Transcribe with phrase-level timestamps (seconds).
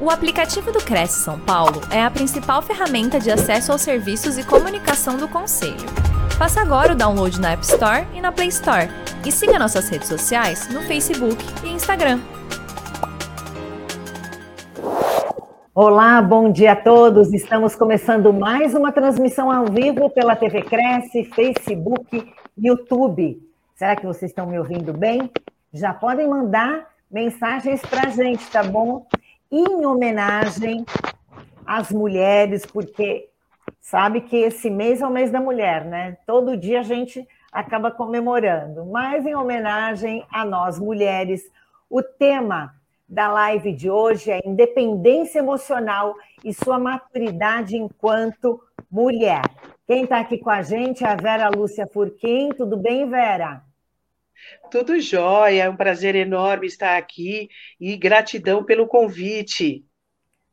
[0.00, 4.46] O aplicativo do Cresce São Paulo é a principal ferramenta de acesso aos serviços e
[4.46, 5.74] comunicação do Conselho.
[6.38, 8.88] Faça agora o download na App Store e na Play Store.
[9.26, 12.20] E siga nossas redes sociais no Facebook e Instagram.
[15.74, 17.34] Olá, bom dia a todos.
[17.34, 23.42] Estamos começando mais uma transmissão ao vivo pela TV Cresce, Facebook, YouTube.
[23.74, 25.28] Será que vocês estão me ouvindo bem?
[25.72, 29.04] Já podem mandar mensagens para a gente, tá bom?
[29.50, 30.84] Em homenagem
[31.66, 33.28] às mulheres, porque
[33.80, 36.16] sabe que esse mês é o mês da mulher, né?
[36.26, 41.50] Todo dia a gente acaba comemorando, mas em homenagem a nós mulheres,
[41.88, 42.74] o tema
[43.08, 49.42] da live de hoje é independência emocional e sua maturidade enquanto mulher.
[49.86, 52.50] Quem está aqui com a gente é a Vera Lúcia Furquim.
[52.50, 53.62] Tudo bem, Vera?
[54.70, 57.48] Tudo jóia, é um prazer enorme estar aqui
[57.80, 59.84] e gratidão pelo convite.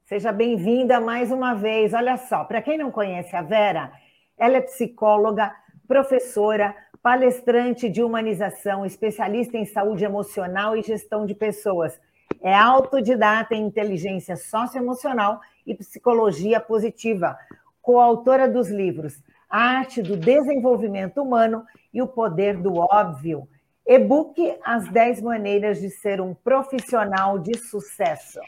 [0.06, 1.94] Seja bem-vinda mais uma vez.
[1.94, 3.92] Olha só, para quem não conhece a Vera,
[4.38, 5.52] ela é psicóloga,
[5.88, 12.00] professora, palestrante de humanização, especialista em saúde emocional e gestão de pessoas.
[12.42, 17.38] É autodidata em inteligência socioemocional e psicologia positiva,
[17.82, 23.48] coautora dos livros A Arte do Desenvolvimento Humano e O Poder do Óbvio
[23.88, 28.40] E-book As 10 Maneiras de Ser um Profissional de Sucesso.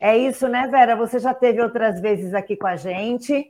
[0.00, 0.96] É isso, né, Vera?
[0.96, 3.46] Você já teve outras vezes aqui com a gente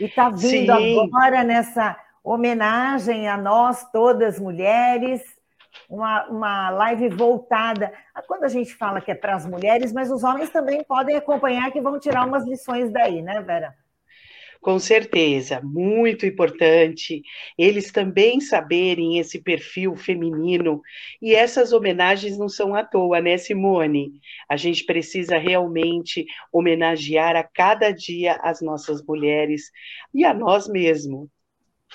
[0.00, 1.00] e está vindo Sim.
[1.00, 5.22] agora nessa homenagem a nós, todas mulheres,
[5.88, 10.10] uma, uma live voltada a quando a gente fala que é para as mulheres, mas
[10.10, 13.76] os homens também podem acompanhar que vão tirar umas lições daí, né, Vera?
[14.66, 17.22] Com certeza, muito importante
[17.56, 20.82] eles também saberem esse perfil feminino.
[21.22, 24.20] E essas homenagens não são à toa, né, Simone?
[24.48, 29.70] A gente precisa realmente homenagear a cada dia as nossas mulheres
[30.12, 31.28] e a nós mesmos.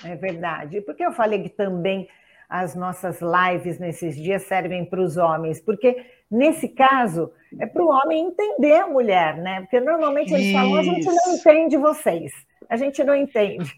[0.01, 0.79] É verdade.
[0.79, 2.07] Porque eu falei que também
[2.47, 7.89] as nossas lives nesses dias servem para os homens, porque nesse caso é para o
[7.89, 9.59] homem entender a mulher, né?
[9.59, 10.53] Porque normalmente eles Isso.
[10.53, 12.31] falam, a gente não entende vocês
[12.71, 13.75] a gente não entende.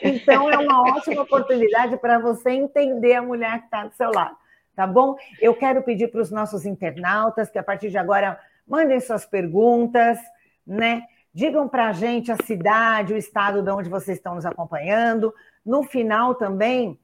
[0.00, 4.36] Então, é uma ótima oportunidade para você entender a mulher que está do seu lado,
[4.76, 5.16] tá bom?
[5.40, 10.16] Eu quero pedir para os nossos internautas que a partir de agora mandem suas perguntas,
[10.64, 11.02] né?
[11.34, 15.34] Digam para a gente a cidade, o estado de onde vocês estão nos acompanhando.
[15.64, 16.96] No final também,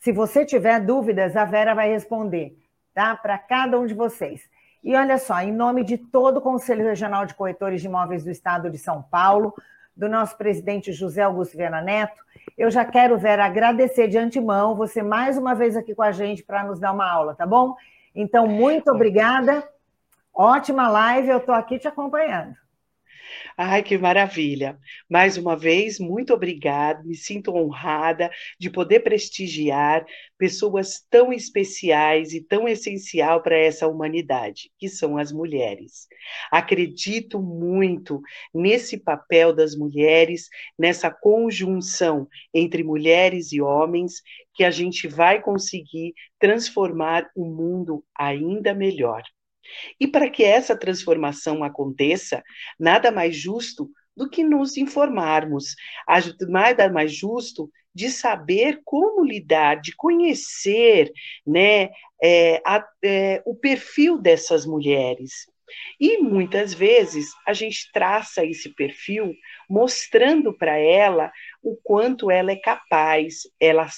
[0.00, 2.58] se você tiver dúvidas, a Vera vai responder,
[2.92, 3.14] tá?
[3.14, 4.42] Para cada um de vocês.
[4.82, 8.30] E olha só, em nome de todo o Conselho Regional de Corretores de Imóveis do
[8.30, 9.54] Estado de São Paulo,
[9.96, 12.22] do nosso presidente José Augusto Viana Neto.
[12.56, 16.42] Eu já quero, Vera, agradecer de antemão você mais uma vez aqui com a gente
[16.42, 17.74] para nos dar uma aula, tá bom?
[18.14, 19.68] Então, muito obrigada.
[20.32, 22.63] Ótima live, eu estou aqui te acompanhando.
[23.56, 24.78] Ai, que maravilha!
[25.08, 27.02] Mais uma vez, muito obrigada.
[27.04, 30.04] Me sinto honrada de poder prestigiar
[30.38, 36.06] pessoas tão especiais e tão essencial para essa humanidade, que são as mulheres.
[36.50, 38.20] Acredito muito
[38.52, 44.22] nesse papel das mulheres, nessa conjunção entre mulheres e homens,
[44.54, 49.22] que a gente vai conseguir transformar o mundo ainda melhor.
[49.98, 52.42] E para que essa transformação aconteça,
[52.78, 55.74] nada mais justo do que nos informarmos,
[56.48, 61.12] nada mais justo de saber como lidar, de conhecer
[61.46, 61.90] né,
[62.22, 65.46] é, a, é, o perfil dessas mulheres.
[65.98, 69.34] E muitas vezes a gente traça esse perfil
[69.68, 71.32] mostrando para ela
[71.62, 73.88] o quanto ela é capaz, ela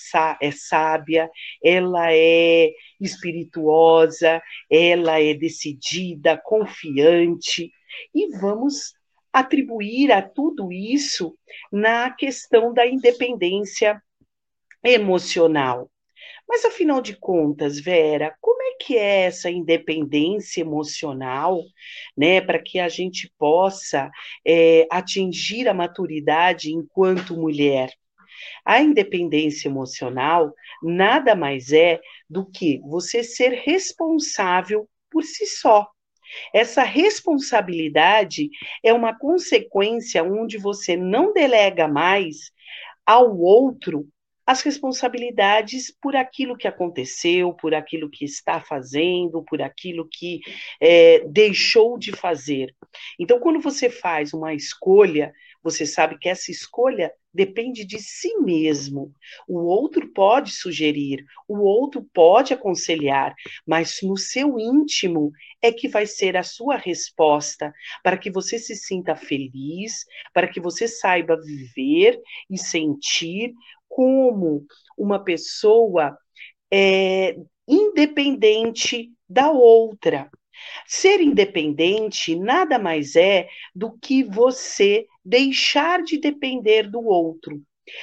[0.41, 1.29] é sábia,
[1.63, 4.41] ela é espirituosa,
[4.71, 7.73] ela é decidida, confiante,
[8.15, 8.95] e vamos
[9.33, 11.37] atribuir a tudo isso
[11.71, 14.01] na questão da independência
[14.83, 15.91] emocional.
[16.49, 21.63] Mas afinal de contas, Vera, como que é essa independência emocional,
[22.17, 24.11] né, para que a gente possa
[24.47, 27.91] é, atingir a maturidade enquanto mulher?
[28.65, 30.53] A independência emocional
[30.83, 35.89] nada mais é do que você ser responsável por si só.
[36.53, 38.51] Essa responsabilidade
[38.83, 42.51] é uma consequência onde você não delega mais
[43.07, 44.07] ao outro
[44.47, 50.41] as responsabilidades por aquilo que aconteceu, por aquilo que está fazendo, por aquilo que
[50.81, 52.73] é, deixou de fazer.
[53.19, 55.33] Então, quando você faz uma escolha,
[55.63, 59.13] você sabe que essa escolha depende de si mesmo.
[59.47, 63.35] O outro pode sugerir, o outro pode aconselhar,
[63.67, 68.75] mas no seu íntimo é que vai ser a sua resposta para que você se
[68.75, 72.19] sinta feliz, para que você saiba viver
[72.49, 73.53] e sentir
[73.89, 74.67] como
[74.97, 76.17] uma pessoa
[76.73, 77.37] é,
[77.67, 80.31] independente da outra.
[80.87, 87.61] Ser independente nada mais é do que você deixar de depender do outro.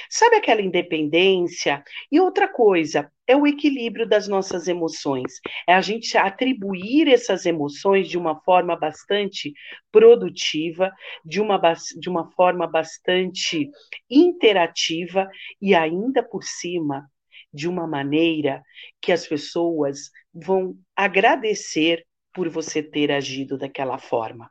[0.08, 1.82] Sabe aquela independência?
[2.10, 5.40] E outra coisa, é o equilíbrio das nossas emoções.
[5.66, 9.52] É a gente atribuir essas emoções de uma forma bastante
[9.90, 10.92] produtiva,
[11.24, 11.60] de uma,
[11.98, 13.70] de uma forma bastante
[14.10, 15.28] interativa
[15.60, 17.08] e ainda por cima
[17.52, 18.62] de uma maneira
[19.00, 24.50] que as pessoas vão agradecer por você ter agido daquela forma.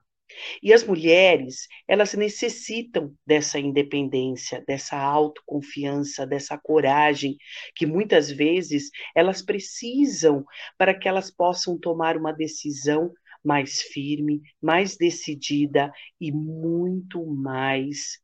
[0.61, 7.37] E as mulheres, elas necessitam dessa independência, dessa autoconfiança, dessa coragem,
[7.75, 10.45] que muitas vezes elas precisam
[10.77, 13.11] para que elas possam tomar uma decisão
[13.43, 18.19] mais firme, mais decidida e muito mais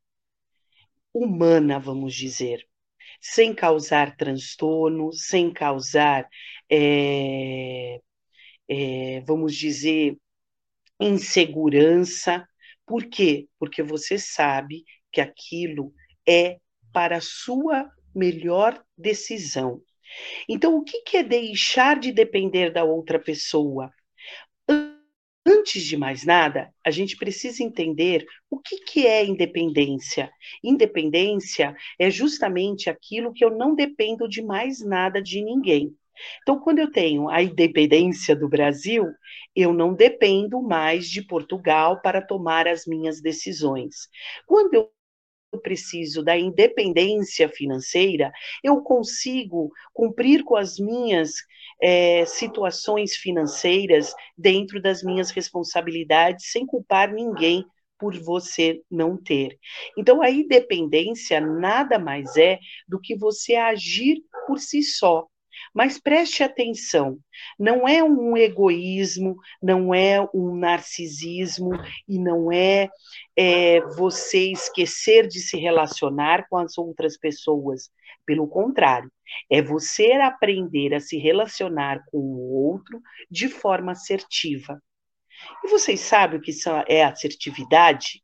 [1.14, 2.66] humana, vamos dizer,
[3.20, 6.28] sem causar transtorno, sem causar
[6.70, 8.00] é,
[8.68, 10.18] é, vamos dizer,
[11.00, 12.48] insegurança.
[12.86, 13.48] Por quê?
[13.60, 15.94] Porque você sabe que aquilo
[16.28, 16.58] é
[16.92, 19.82] para a sua melhor decisão.
[20.48, 23.92] Então, o que é deixar de depender da outra pessoa?
[25.46, 30.32] Antes de mais nada, a gente precisa entender o que, que é independência.
[30.64, 35.96] Independência é justamente aquilo que eu não dependo de mais nada de ninguém.
[36.42, 39.06] Então, quando eu tenho a independência do Brasil,
[39.56, 44.08] eu não dependo mais de Portugal para tomar as minhas decisões.
[44.46, 44.92] Quando eu
[45.62, 48.32] preciso da independência financeira,
[48.64, 51.32] eu consigo cumprir com as minhas
[51.82, 57.66] é, situações financeiras dentro das minhas responsabilidades, sem culpar ninguém
[57.98, 59.60] por você não ter.
[59.98, 65.28] Então, a independência nada mais é do que você agir por si só.
[65.74, 67.18] Mas preste atenção,
[67.58, 71.72] não é um egoísmo, não é um narcisismo
[72.08, 72.90] e não é,
[73.36, 77.90] é você esquecer de se relacionar com as outras pessoas.
[78.26, 79.12] Pelo contrário,
[79.50, 84.82] é você aprender a se relacionar com o outro de forma assertiva.
[85.64, 86.52] E vocês sabem o que
[86.88, 88.24] é assertividade?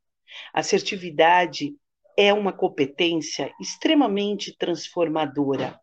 [0.52, 1.74] Assertividade
[2.16, 5.78] é uma competência extremamente transformadora.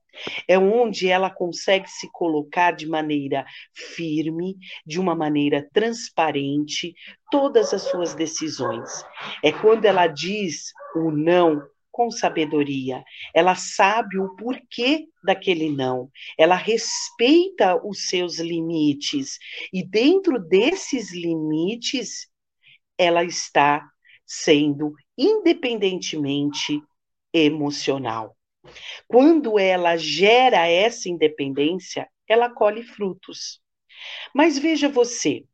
[0.48, 6.94] É onde ela consegue se colocar de maneira firme, de uma maneira transparente,
[7.32, 9.04] todas as suas decisões.
[9.44, 11.62] É quando ela diz o não
[11.94, 13.04] com sabedoria.
[13.34, 16.10] Ela sabe o porquê daquele não.
[16.38, 19.38] Ela respeita os seus limites.
[19.72, 22.28] E dentro desses limites,
[22.98, 23.88] ela está
[24.26, 26.82] sendo independentemente
[27.32, 28.36] emocional.
[29.08, 33.62] Quando ela gera essa independência, ela colhe frutos.
[34.34, 35.46] Mas veja você,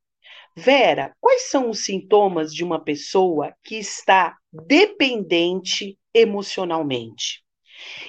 [0.55, 7.43] Vera, quais são os sintomas de uma pessoa que está dependente emocionalmente?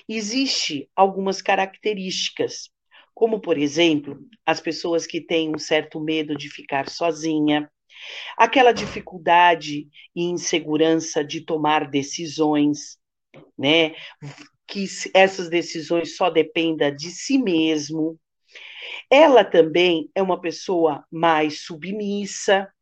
[0.08, 2.70] Existem algumas características,
[3.14, 7.70] como, por exemplo, as pessoas que têm um certo medo de ficar sozinha,
[8.36, 9.86] aquela dificuldade
[10.16, 12.98] e insegurança de tomar decisões,
[13.56, 13.94] né?
[14.70, 18.16] Que essas decisões só dependa de si mesmo.
[19.10, 22.72] Ela também é uma pessoa mais submissa,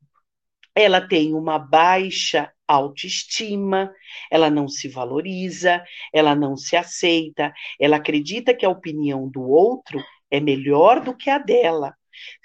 [0.74, 3.90] ela tem uma baixa autoestima,
[4.30, 10.04] ela não se valoriza, ela não se aceita, ela acredita que a opinião do outro
[10.30, 11.94] é melhor do que a dela.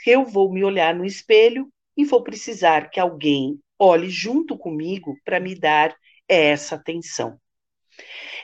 [0.08, 5.42] Eu vou me olhar no espelho e vou precisar que alguém olhe junto comigo para
[5.42, 5.94] me dar
[6.30, 7.38] essa atenção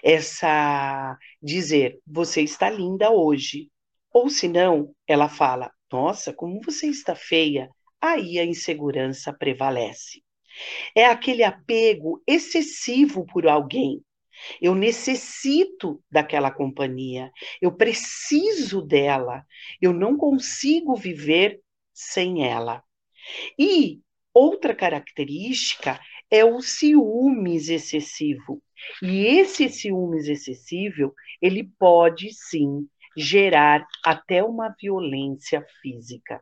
[0.04, 3.70] essa dizer, você está linda hoje.
[4.14, 7.70] Ou se não, ela fala, nossa, como você está feia.
[8.02, 10.24] Aí a insegurança prevalece.
[10.96, 14.04] É aquele apego excessivo por alguém.
[14.62, 17.30] Eu necessito daquela companhia,
[17.62, 19.44] eu preciso dela,
[19.82, 21.60] eu não consigo viver
[21.94, 22.82] sem ela.
[23.58, 24.00] E
[24.34, 26.00] outra característica
[26.32, 28.62] é o ciúmes excessivo.
[29.02, 36.42] E esse ciúmes excessivo, ele pode sim gerar até uma violência física.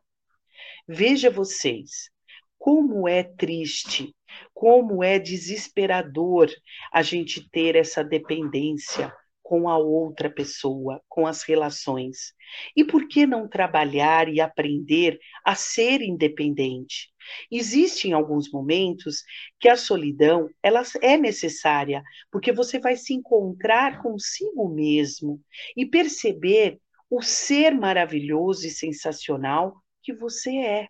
[0.88, 2.10] Veja vocês,
[2.58, 4.14] como é triste
[4.54, 6.50] como é desesperador
[6.92, 12.34] a gente ter essa dependência com a outra pessoa, com as relações.
[12.76, 17.10] E por que não trabalhar e aprender a ser independente?
[17.52, 19.24] Existem alguns momentos
[19.60, 25.42] que a solidão ela é necessária, porque você vai se encontrar consigo mesmo
[25.76, 26.80] e perceber
[27.10, 30.88] o ser maravilhoso e sensacional que você é.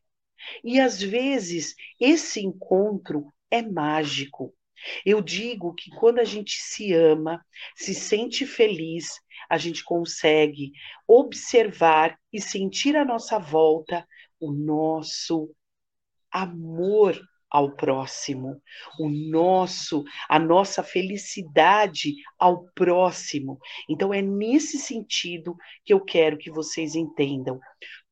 [0.64, 4.54] E às vezes esse encontro é mágico.
[5.06, 7.44] Eu digo que quando a gente se ama,
[7.76, 9.08] se sente feliz,
[9.50, 10.72] a gente consegue
[11.08, 14.08] observar e sentir à nossa volta
[14.40, 15.50] o nosso
[16.42, 18.62] amor ao próximo,
[19.00, 23.58] o nosso, a nossa felicidade ao próximo.
[23.90, 27.60] Então é nesse sentido que eu quero que vocês entendam.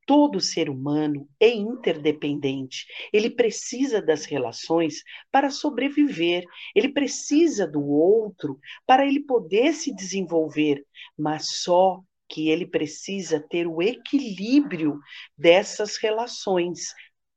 [0.07, 2.85] Todo ser humano é interdependente.
[3.11, 5.01] Ele precisa das relações
[5.31, 6.45] para sobreviver.
[6.75, 10.85] Ele precisa do outro para ele poder se desenvolver,
[11.17, 14.99] mas só que ele precisa ter o equilíbrio
[15.37, 16.93] dessas relações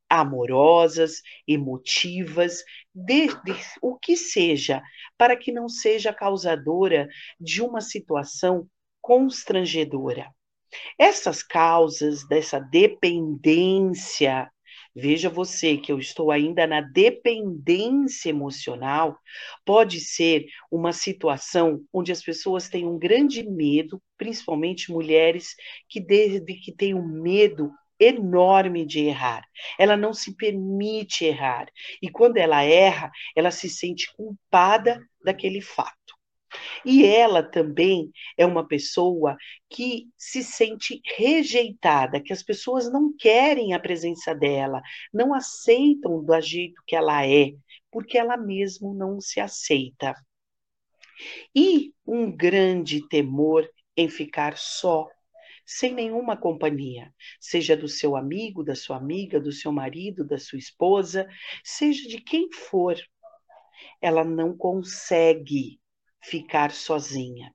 [0.09, 2.63] amorosas, emotivas,
[2.95, 4.83] de, de, o que seja,
[5.17, 7.09] para que não seja causadora
[7.41, 8.69] de uma situação
[9.01, 10.33] constrangedora.
[10.99, 14.51] Essas causas dessa dependência,
[14.95, 19.17] veja você que eu estou ainda na dependência emocional,
[19.65, 25.55] pode ser uma situação onde as pessoas têm um grande medo, principalmente mulheres
[25.89, 29.45] que desde que têm um medo enorme de errar.
[29.79, 31.67] Ela não se permite errar.
[32.03, 35.97] E quando ela erra, ela se sente culpada daquele fato.
[36.85, 39.37] E ela também é uma pessoa
[39.69, 44.81] que se sente rejeitada, que as pessoas não querem a presença dela,
[45.13, 47.53] não aceitam do jeito que ela é,
[47.91, 50.15] porque ela mesmo não se aceita.
[51.55, 55.09] E um grande temor em ficar só,
[55.69, 60.59] sem nenhuma companhia, seja do seu amigo, da sua amiga, do seu marido, da sua
[60.59, 61.29] esposa,
[61.63, 62.97] seja de quem for.
[64.01, 65.79] Ela não consegue
[66.25, 67.55] ficar sozinha.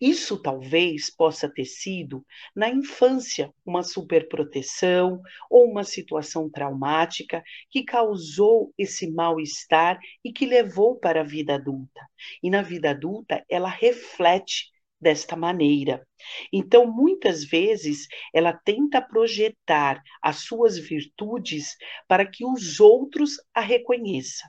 [0.00, 8.72] Isso talvez possa ter sido, na infância, uma superproteção ou uma situação traumática que causou
[8.76, 12.00] esse mal-estar e que levou para a vida adulta.
[12.42, 16.06] E na vida adulta, ela reflete desta maneira.
[16.52, 21.76] Então, muitas vezes, ela tenta projetar as suas virtudes
[22.08, 24.48] para que os outros a reconheçam.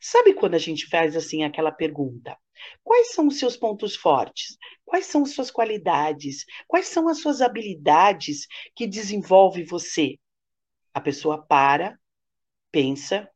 [0.00, 2.36] Sabe quando a gente faz assim aquela pergunta?
[2.84, 4.56] Quais são os seus pontos fortes?
[4.84, 6.44] Quais são as suas qualidades?
[6.68, 8.46] Quais são as suas habilidades
[8.76, 10.18] que desenvolve você?
[10.94, 11.98] A pessoa para,
[12.70, 13.28] pensa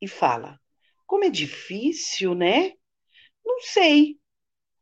[0.00, 0.60] e fala:
[1.06, 2.72] Como é difícil, né?
[3.44, 4.18] Não sei.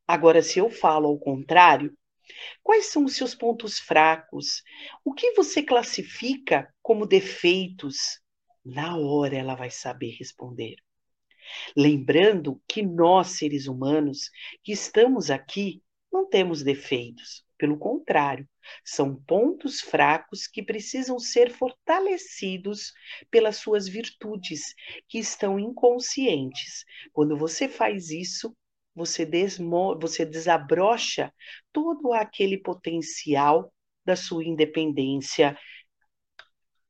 [0.07, 1.97] Agora, se eu falo ao contrário,
[2.63, 4.63] quais são os seus pontos fracos?
[5.05, 8.21] O que você classifica como defeitos?
[8.65, 10.77] Na hora ela vai saber responder.
[11.77, 14.31] Lembrando que nós, seres humanos,
[14.63, 15.83] que estamos aqui,
[16.13, 17.45] não temos defeitos.
[17.57, 18.49] Pelo contrário,
[18.85, 22.93] são pontos fracos que precisam ser fortalecidos
[23.31, 24.75] pelas suas virtudes,
[25.09, 26.85] que estão inconscientes.
[27.13, 28.55] Quando você faz isso,
[28.95, 31.33] você, desmo você desabrocha
[31.73, 33.73] todo aquele potencial
[34.05, 35.59] da sua independência,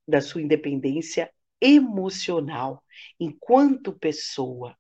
[0.07, 1.31] da sua independência
[1.61, 2.83] emocional,
[3.19, 4.77] enquanto pessoa.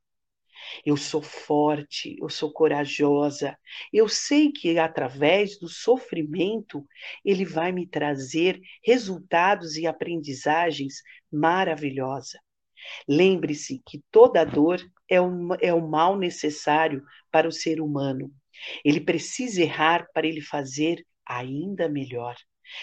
[0.85, 3.59] Eu sou forte, eu sou corajosa.
[3.93, 6.87] Eu sei que através do sofrimento
[7.25, 12.41] ele vai me trazer resultados e aprendizagens maravilhosas.
[13.09, 18.31] Lembre-se que toda dor é um, é mal necessário para o ser humano.
[18.85, 22.37] Ele precisa errar para ele fazer ainda melhor.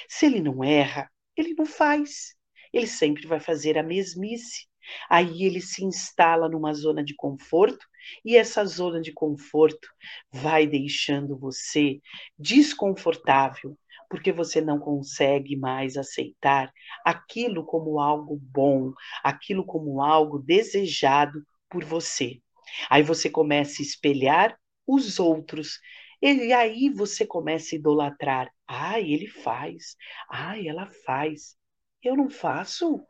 [0.08, 2.36] Se ele não erra, ele não faz
[2.74, 4.65] ele sempre vai fazer a mesmice.
[5.10, 7.86] Aí ele se instala numa zona de conforto
[8.25, 9.88] e essa zona de conforto
[10.31, 12.01] vai deixando você
[12.38, 13.77] desconfortável,
[14.12, 16.70] porque você não consegue mais aceitar
[17.06, 18.91] aquilo como algo bom,
[19.24, 22.41] aquilo como algo desejado por você.
[22.89, 25.80] Aí você começa a espelhar os outros.
[26.22, 28.51] E aí você começa a idolatrar.
[28.68, 29.96] Ai, ele faz.
[30.30, 31.56] Ai, ela faz.
[32.03, 33.01] Eu não faço?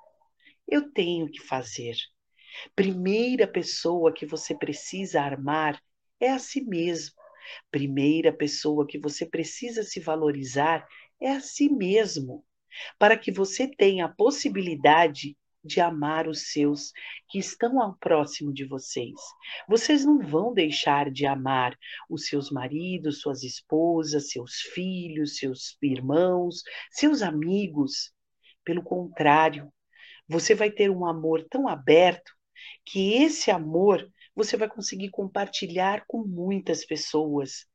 [0.67, 1.95] Eu tenho que fazer.
[2.75, 5.81] Primeira pessoa que você precisa armar
[6.19, 7.15] é a si mesmo.
[7.69, 10.87] Primeira pessoa que você precisa se valorizar
[11.19, 12.45] é a si mesmo,
[12.97, 16.91] para que você tenha a possibilidade de amar os seus
[17.29, 19.19] que estão ao próximo de vocês.
[19.67, 21.77] Vocês não vão deixar de amar
[22.09, 28.11] os seus maridos, suas esposas, seus filhos, seus irmãos, seus amigos.
[28.63, 29.71] Pelo contrário,
[30.27, 32.31] você vai ter um amor tão aberto
[32.85, 37.65] que esse amor você vai conseguir compartilhar com muitas pessoas.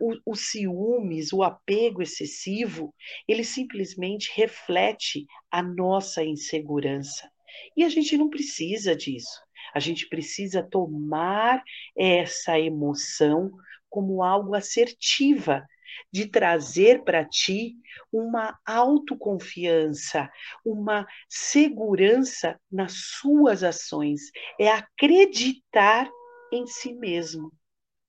[0.00, 2.94] o, o ciúmes, o apego excessivo,
[3.28, 7.30] ele simplesmente reflete a nossa insegurança.
[7.76, 9.40] E a gente não precisa disso.
[9.74, 11.62] A gente precisa tomar
[11.96, 13.50] essa emoção
[13.88, 15.66] como algo assertiva,
[16.10, 17.74] de trazer para ti
[18.12, 20.30] uma autoconfiança,
[20.64, 26.10] uma segurança nas suas ações, é acreditar
[26.52, 27.52] em si mesmo.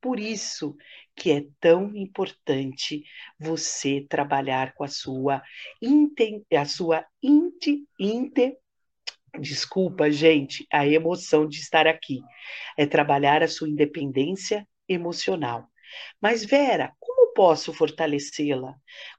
[0.01, 0.75] Por isso
[1.15, 3.03] que é tão importante
[3.39, 5.41] você trabalhar com a sua
[6.57, 8.57] a sua inte, inte
[9.39, 12.21] desculpa, gente, a emoção de estar aqui.
[12.77, 15.67] É trabalhar a sua independência emocional.
[16.21, 16.93] Mas Vera,
[17.33, 18.75] posso fortalecê-la?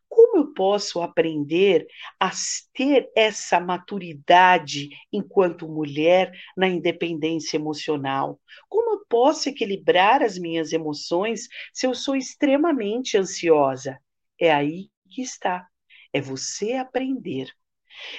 [0.09, 1.87] Como eu posso aprender
[2.21, 2.31] a
[2.73, 8.41] ter essa maturidade enquanto mulher na independência emocional?
[8.69, 13.99] Como eu posso equilibrar as minhas emoções se eu sou extremamente ansiosa?
[14.41, 15.67] É aí que está.
[16.13, 17.51] É você aprender.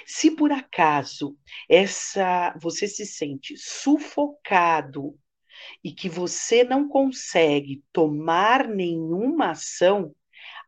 [0.05, 1.37] Se por acaso
[1.69, 5.17] essa você se sente sufocado
[5.83, 10.13] e que você não consegue tomar nenhuma ação,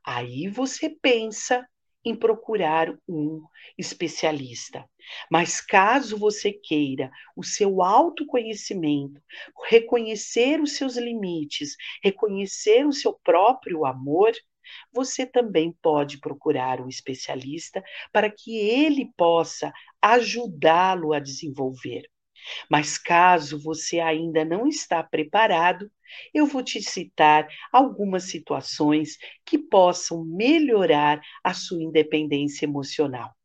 [0.03, 1.67] aí você pensa
[2.03, 3.43] em procurar um
[3.77, 4.89] especialista.
[5.29, 9.21] Mas caso você queira o seu autoconhecimento,
[9.69, 14.31] reconhecer os seus limites, reconhecer o seu próprio amor,
[14.91, 22.03] você também pode procurar um especialista para que ele possa ajudá-lo a desenvolver.
[22.69, 25.89] Mas caso você ainda não está preparado,
[26.33, 33.35] eu vou te citar algumas situações que possam melhorar a sua independência emocional.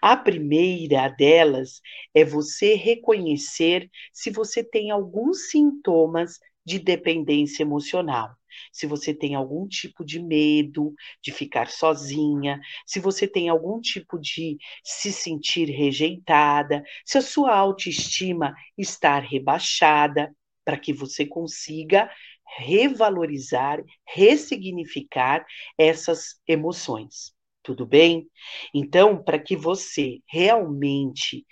[0.00, 1.80] A primeira delas
[2.14, 8.34] é você reconhecer se você tem alguns sintomas de dependência emocional
[8.72, 14.18] se você tem algum tipo de medo de ficar sozinha, se você tem algum tipo
[14.18, 22.10] de se sentir rejeitada, se a sua autoestima está rebaixada, para que você consiga
[22.58, 25.44] revalorizar, ressignificar
[25.78, 27.34] essas emoções.
[27.62, 28.28] Tudo bem?
[28.74, 31.46] Então, para que você realmente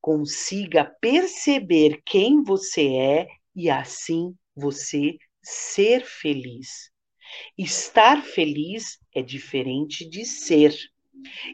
[0.00, 5.16] consiga perceber quem você é e assim você
[5.48, 6.90] ser feliz.
[7.56, 10.76] Estar feliz é diferente de ser.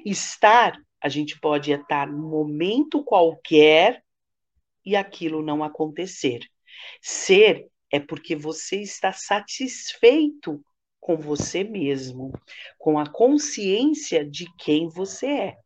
[0.04, 4.02] Estar, a gente pode estar num momento qualquer
[4.84, 6.40] e aquilo não acontecer.
[7.00, 10.60] Ser é porque você está satisfeito
[10.98, 12.32] com você mesmo,
[12.78, 15.56] com a consciência de quem você é.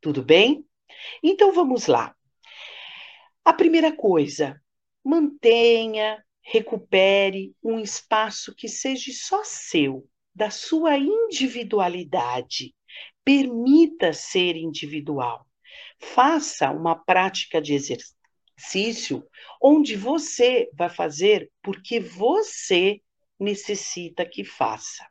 [0.00, 0.64] Tudo bem?
[1.22, 2.14] Então vamos lá.
[3.44, 4.60] A primeira coisa,
[5.04, 12.74] mantenha recupere um espaço que seja só seu, da sua individualidade.
[13.22, 15.46] Permita ser individual.
[16.00, 19.28] Faça uma prática de exercício
[19.62, 23.02] onde você vai fazer porque você
[23.38, 25.06] necessita que faça.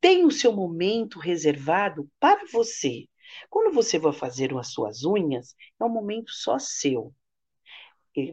[0.00, 3.06] Tenha o seu momento reservado para você.
[3.48, 7.12] Quando você vai fazer as suas unhas, é um momento só seu.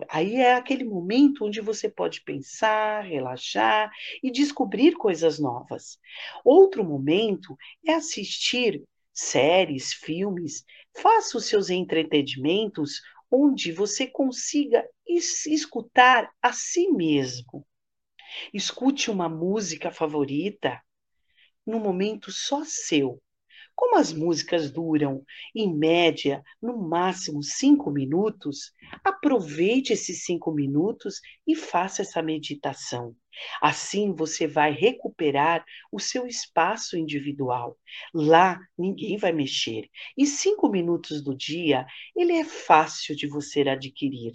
[0.09, 3.91] Aí é aquele momento onde você pode pensar, relaxar
[4.23, 5.99] e descobrir coisas novas.
[6.43, 10.65] Outro momento é assistir séries, filmes.
[10.95, 17.65] Faça os seus entretenimentos onde você consiga escutar a si mesmo.
[18.53, 20.81] Escute uma música favorita
[21.65, 23.21] num momento só seu.
[23.77, 25.23] Como as músicas duram,
[25.55, 33.15] em média, no máximo cinco minutos, aproveite esses cinco minutos e faça essa meditação.
[33.61, 37.77] Assim você vai recuperar o seu espaço individual.
[38.11, 39.87] Lá ninguém vai mexer.
[40.17, 41.85] E cinco minutos do dia,
[42.15, 44.31] ele é fácil de você adquirir.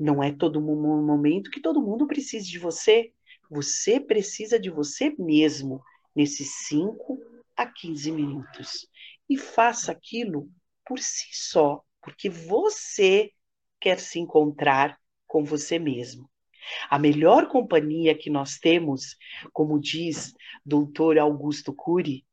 [0.00, 3.12] Não é todo momento que todo mundo precise de você.
[3.50, 5.82] Você precisa de você mesmo
[6.16, 7.18] nesses cinco
[7.58, 8.86] a 15 minutos.
[9.28, 10.48] E faça aquilo
[10.86, 13.32] por si só, porque você
[13.80, 16.30] quer se encontrar com você mesmo.
[16.88, 19.16] A melhor companhia que nós temos,
[19.52, 20.32] como diz
[20.64, 22.24] doutor Augusto Cury,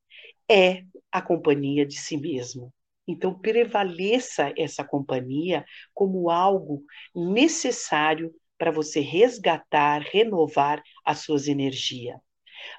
[0.50, 2.72] é a companhia de si mesmo.
[3.08, 6.84] Então, prevaleça essa companhia como algo
[7.16, 12.18] necessário para você resgatar, renovar as suas energias.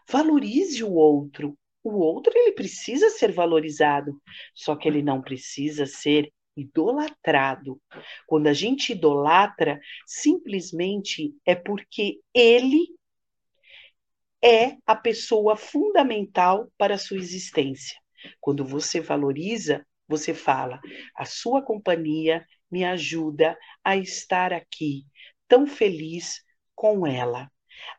[0.09, 1.57] Valorize o outro.
[1.89, 4.21] O outro ele precisa ser valorizado,
[4.53, 7.81] só que ele não precisa ser idolatrado.
[8.27, 12.89] Quando a gente idolatra, simplesmente é porque ele
[14.43, 17.97] é a pessoa fundamental para a sua existência.
[18.41, 20.81] Quando você valoriza, você fala:
[21.15, 25.05] a sua companhia me ajuda a estar aqui,
[25.47, 26.43] tão feliz
[26.75, 27.49] com ela.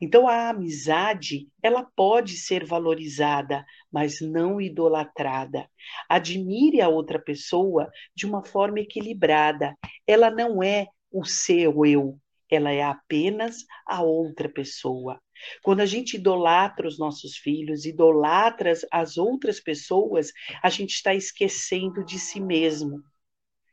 [0.01, 5.69] Então a amizade, ela pode ser valorizada, mas não idolatrada.
[6.09, 9.75] Admire a outra pessoa de uma forma equilibrada.
[10.05, 15.19] Ela não é o seu eu, ela é apenas a outra pessoa.
[15.61, 20.31] Quando a gente idolatra os nossos filhos, idolatra as outras pessoas,
[20.63, 23.03] a gente está esquecendo de si mesmo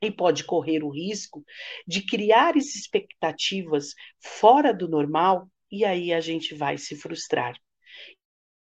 [0.02, 1.42] e pode correr o risco
[1.86, 7.58] de criar expectativas fora do normal e aí a gente vai se frustrar.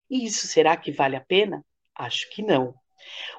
[0.08, 1.66] E isso será que vale a pena?
[1.96, 2.76] Acho que não.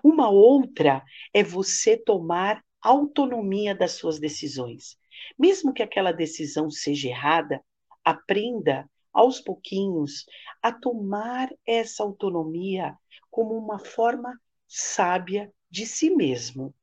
[0.03, 4.97] Uma outra é você tomar autonomia das suas decisões.
[5.39, 7.63] Mesmo que aquela decisão seja errada,
[8.05, 10.25] aprenda aos pouquinhos
[10.61, 12.97] a tomar essa autonomia
[13.31, 16.75] como uma forma sábia de si mesmo.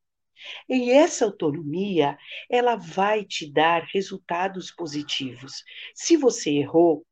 [0.68, 2.18] E essa autonomia,
[2.50, 5.64] ela vai te dar resultados positivos.
[5.94, 7.06] Se você errou,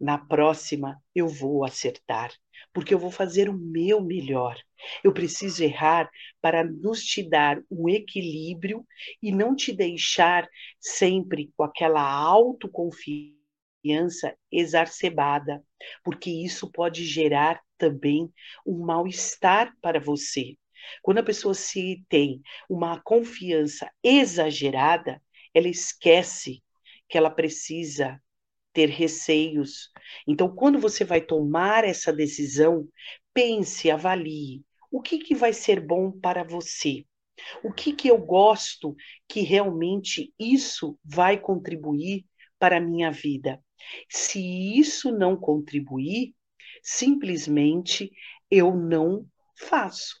[0.00, 2.32] na próxima eu vou acertar,
[2.72, 4.56] porque eu vou fazer o meu melhor.
[5.04, 8.86] Eu preciso errar para nos te dar um equilíbrio
[9.22, 15.62] e não te deixar sempre com aquela autoconfiança exacerbada,
[16.02, 18.32] porque isso pode gerar também
[18.66, 20.56] um mal-estar para você.
[21.02, 25.22] Quando a pessoa se tem uma confiança exagerada,
[25.54, 26.62] ela esquece
[27.08, 28.20] que ela precisa
[28.72, 29.90] ter receios.
[30.26, 32.88] Então, quando você vai tomar essa decisão,
[33.34, 37.04] pense, avalie o que, que vai ser bom para você.
[37.62, 38.94] O que, que eu gosto
[39.28, 42.26] que realmente isso vai contribuir
[42.58, 43.62] para a minha vida?
[44.08, 44.40] Se
[44.78, 46.34] isso não contribuir,
[46.82, 48.10] simplesmente
[48.50, 50.20] eu não faço.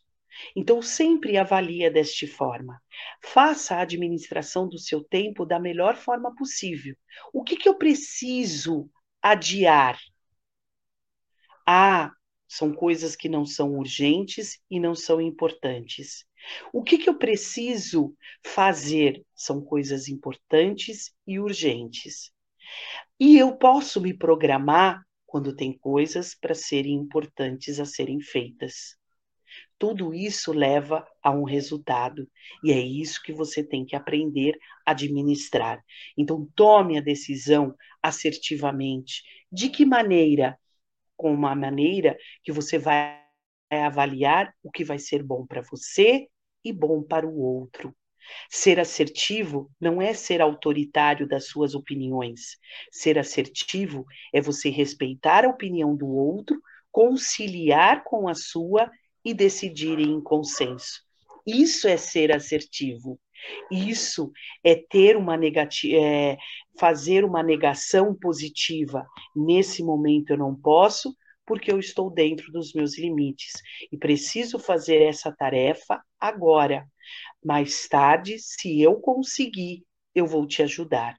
[0.54, 2.80] Então, sempre avalia deste forma.
[3.22, 6.96] Faça a administração do seu tempo da melhor forma possível.
[7.32, 8.90] O que, que eu preciso
[9.22, 9.98] adiar?
[11.66, 12.12] Ah,
[12.48, 16.24] são coisas que não são urgentes e não são importantes.
[16.72, 19.24] O que, que eu preciso fazer?
[19.34, 22.32] São coisas importantes e urgentes.
[23.20, 28.99] E eu posso me programar quando tem coisas para serem importantes a serem feitas.
[29.80, 32.28] Tudo isso leva a um resultado
[32.62, 35.82] e é isso que você tem que aprender a administrar.
[36.18, 39.22] Então, tome a decisão assertivamente.
[39.50, 40.58] De que maneira?
[41.16, 42.14] Com uma maneira
[42.44, 43.18] que você vai
[43.70, 46.28] avaliar o que vai ser bom para você
[46.62, 47.96] e bom para o outro.
[48.50, 52.58] Ser assertivo não é ser autoritário das suas opiniões.
[52.92, 56.60] Ser assertivo é você respeitar a opinião do outro,
[56.92, 58.90] conciliar com a sua
[59.24, 61.02] e decidirem em consenso.
[61.46, 63.18] Isso é ser assertivo.
[63.70, 64.30] Isso
[64.62, 66.36] é ter uma negativa, é
[66.78, 69.06] fazer uma negação positiva.
[69.34, 73.52] Nesse momento eu não posso, porque eu estou dentro dos meus limites
[73.90, 76.86] e preciso fazer essa tarefa agora.
[77.42, 81.16] Mais tarde, se eu conseguir, eu vou te ajudar.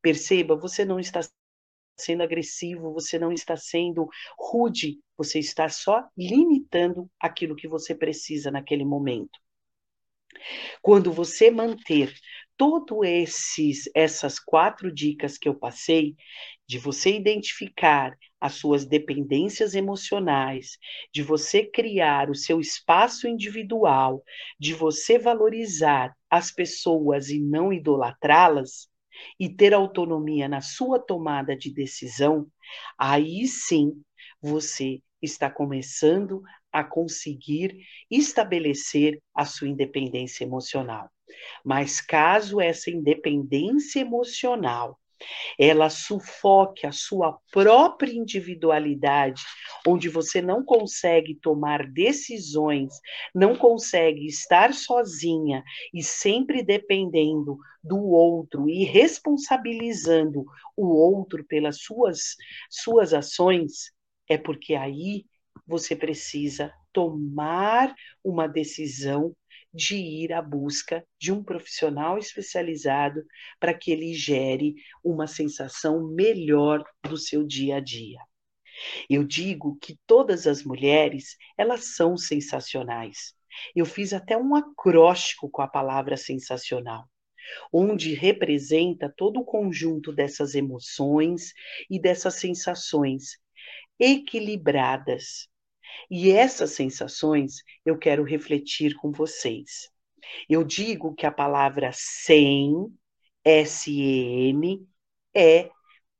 [0.00, 1.20] Perceba, você não está
[1.96, 8.50] sendo agressivo, você não está sendo rude, você está só limitando aquilo que você precisa
[8.50, 9.38] naquele momento.
[10.82, 12.12] Quando você manter
[12.56, 16.14] todos esses essas quatro dicas que eu passei,
[16.66, 20.78] de você identificar as suas dependências emocionais,
[21.12, 24.22] de você criar o seu espaço individual,
[24.58, 28.88] de você valorizar as pessoas e não idolatrá-las,
[29.38, 32.46] e ter autonomia na sua tomada de decisão,
[32.98, 34.02] aí sim
[34.40, 37.76] você está começando a conseguir
[38.10, 41.10] estabelecer a sua independência emocional.
[41.64, 44.98] Mas caso essa independência emocional
[45.58, 49.42] ela sufoque a sua própria individualidade,
[49.86, 52.92] onde você não consegue tomar decisões,
[53.34, 60.44] não consegue estar sozinha e sempre dependendo do outro e responsabilizando
[60.76, 62.34] o outro pelas suas
[62.70, 63.92] suas ações,
[64.28, 65.24] é porque aí
[65.66, 69.34] você precisa tomar uma decisão
[69.74, 73.22] de ir à busca de um profissional especializado
[73.58, 78.20] para que ele gere uma sensação melhor do seu dia a dia.
[79.10, 83.34] Eu digo que todas as mulheres, elas são sensacionais.
[83.74, 87.04] Eu fiz até um acróstico com a palavra sensacional,
[87.72, 91.52] onde representa todo o conjunto dessas emoções
[91.90, 93.38] e dessas sensações
[93.98, 95.48] equilibradas.
[96.10, 99.90] E essas sensações eu quero refletir com vocês.
[100.48, 102.72] Eu digo que a palavra sem,
[103.44, 104.86] S-E-N,
[105.34, 105.70] é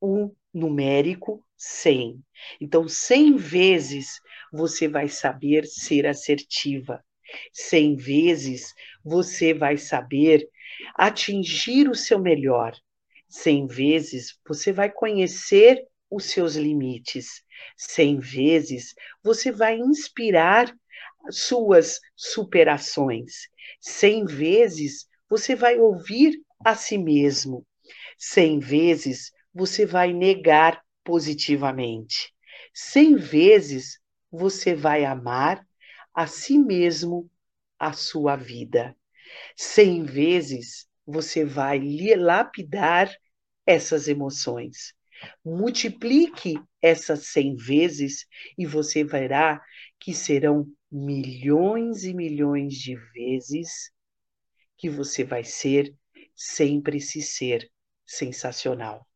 [0.00, 2.22] um numérico 100.
[2.61, 4.20] Então, 100 vezes
[4.53, 7.03] você vai saber ser assertiva.
[7.53, 10.46] 100 vezes você vai saber
[10.94, 12.74] atingir o seu melhor.
[13.29, 15.83] 100 vezes você vai conhecer
[16.14, 17.42] os seus limites.
[17.77, 20.74] 100 vezes você vai inspirar
[21.31, 23.48] suas superações.
[23.81, 27.66] 100 vezes você vai ouvir a si mesmo.
[28.18, 32.35] 100 vezes você vai negar positivamente.
[32.72, 34.00] Cem vezes
[34.33, 35.64] você vai amar
[36.12, 37.31] a si mesmo
[37.79, 38.96] a sua vida.
[39.57, 41.81] Cem vezes você vai
[42.16, 43.14] lapidar
[43.66, 44.92] essas emoções.
[45.44, 48.27] Multiplique essas cem vezes
[48.59, 49.62] e você verá
[49.98, 53.90] que serão milhões e milhões de vezes
[54.77, 55.94] que você vai ser
[56.35, 57.70] sempre se ser
[58.05, 59.07] sensacional.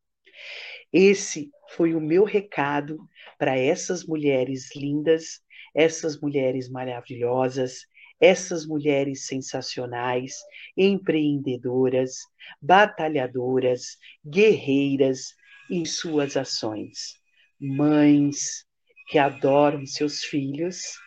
[0.92, 2.98] Esse foi o meu recado
[3.38, 5.40] para essas mulheres lindas,
[5.74, 7.80] essas mulheres maravilhosas,
[8.20, 10.34] essas mulheres sensacionais,
[10.76, 12.16] empreendedoras,
[12.61, 15.34] batalhadoras, guerreiras
[15.70, 17.14] em suas ações,
[17.61, 18.66] mães
[19.09, 20.98] que adoram seus filhos,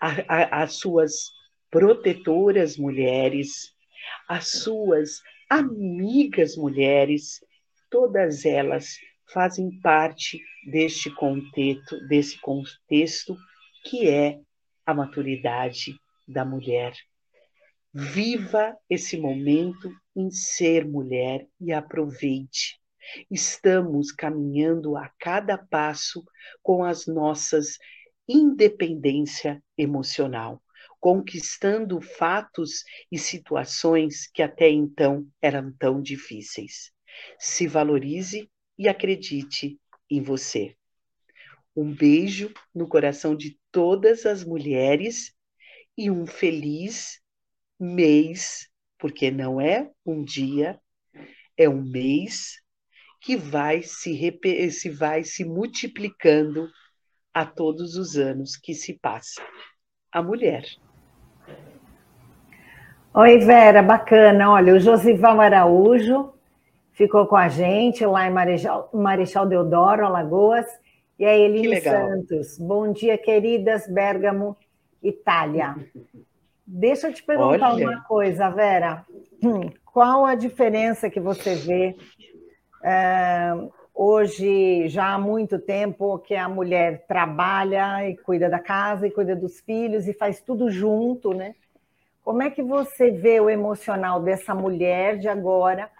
[0.00, 1.30] as suas
[1.70, 3.74] protetoras mulheres,
[4.28, 5.20] as suas
[5.50, 7.40] amigas mulheres
[7.90, 8.96] todas elas
[9.32, 13.36] fazem parte deste contexto, desse contexto
[13.84, 14.40] que é
[14.84, 15.94] a maturidade
[16.26, 16.92] da mulher.
[17.94, 22.80] Viva esse momento em ser mulher e aproveite.
[23.30, 26.24] Estamos caminhando a cada passo
[26.62, 27.78] com as nossas
[28.26, 30.60] independência emocional,
[30.98, 36.94] conquistando fatos e situações que até então eram tão difíceis
[37.38, 39.78] se valorize e acredite
[40.10, 40.76] em você.
[41.76, 45.32] Um beijo no coração de todas as mulheres
[45.96, 47.20] e um feliz
[47.78, 50.78] mês, porque não é um dia,
[51.56, 52.60] é um mês
[53.20, 54.38] que vai se,
[54.70, 56.68] se vai se multiplicando
[57.32, 59.42] a todos os anos que se passa.
[60.12, 60.64] A mulher.
[63.14, 64.50] Oi, Vera, bacana.
[64.50, 66.32] Olha, o Josival Araújo
[66.92, 70.66] ficou com a gente lá em Marechal, Marechal Deodoro, Alagoas,
[71.18, 72.58] e a Eline Santos.
[72.58, 74.56] Bom dia, queridas, Bergamo,
[75.02, 75.76] Itália.
[76.66, 77.88] Deixa eu te perguntar Olha.
[77.88, 79.04] uma coisa, Vera.
[79.42, 81.96] Hum, qual a diferença que você vê
[82.82, 83.52] é,
[83.94, 89.36] hoje, já há muito tempo, que a mulher trabalha e cuida da casa e cuida
[89.36, 91.54] dos filhos e faz tudo junto, né?
[92.22, 95.90] Como é que você vê o emocional dessa mulher de agora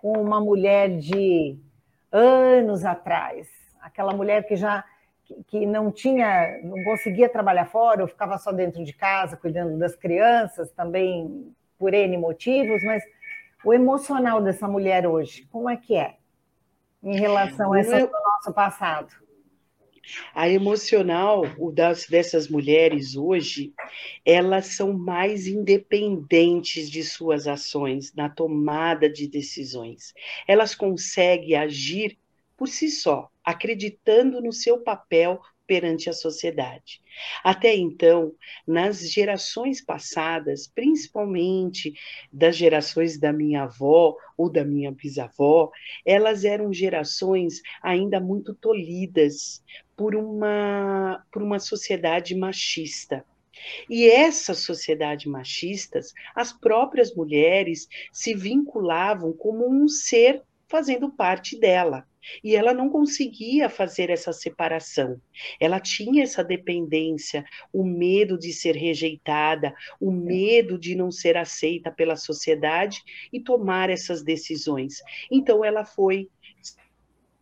[0.00, 1.58] com uma mulher de
[2.10, 3.48] anos atrás,
[3.80, 4.84] aquela mulher que já
[5.46, 9.96] que não tinha, não conseguia trabalhar fora, ou ficava só dentro de casa cuidando das
[9.96, 13.02] crianças, também por N motivos, mas
[13.64, 16.16] o emocional dessa mulher hoje, como é que é
[17.02, 19.24] em relação a esse nosso passado?
[20.34, 23.72] A emocional das, dessas mulheres hoje,
[24.24, 30.12] elas são mais independentes de suas ações, na tomada de decisões.
[30.46, 32.18] Elas conseguem agir
[32.56, 37.00] por si só, acreditando no seu papel perante a sociedade.
[37.42, 38.34] Até então,
[38.66, 41.94] nas gerações passadas, principalmente
[42.32, 45.70] das gerações da minha avó ou da minha bisavó,
[46.04, 49.62] elas eram gerações ainda muito tolhidas
[49.96, 53.24] por uma, por uma sociedade machista.
[53.88, 62.06] E essa sociedade machistas, as próprias mulheres se vinculavam como um ser fazendo parte dela.
[62.42, 65.20] E ela não conseguia fazer essa separação.
[65.60, 71.90] Ela tinha essa dependência, o medo de ser rejeitada, o medo de não ser aceita
[71.90, 75.02] pela sociedade e tomar essas decisões.
[75.30, 76.28] Então ela foi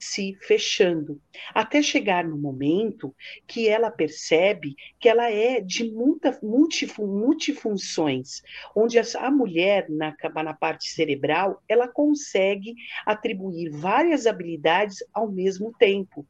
[0.03, 1.23] se fechando,
[1.55, 3.15] até chegar no momento
[3.47, 8.43] que ela percebe que ela é de muita, multifunções,
[8.75, 10.13] onde a, mulher, na,
[10.43, 12.75] na parte cerebral, ela consegue
[13.07, 16.27] atribuir várias habilidades ao mesmo tempo.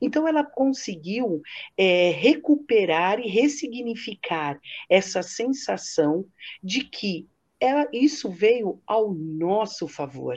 [0.00, 1.40] Então, ela conseguiu
[1.76, 6.26] é, recuperar e ressignificar essa sensação
[6.62, 7.28] de que
[7.60, 10.36] ela, isso veio ao nosso favor.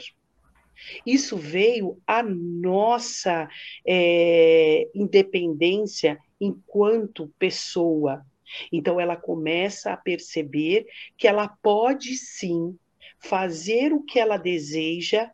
[1.05, 3.47] Isso veio à nossa
[3.85, 8.25] é, independência enquanto pessoa.
[8.71, 10.85] Então, ela começa a perceber
[11.17, 12.77] que ela pode sim
[13.19, 15.31] fazer o que ela deseja,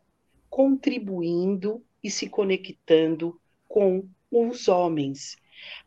[0.48, 3.38] contribuindo e se conectando
[3.68, 5.36] com os homens.